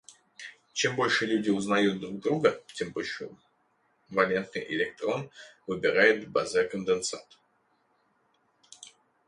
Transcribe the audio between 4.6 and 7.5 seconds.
электрон выбирает бозе-конденсат.